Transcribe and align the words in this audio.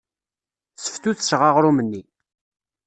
Sseftutseɣ 0.77 1.41
aɣrum-nni. 1.49 2.01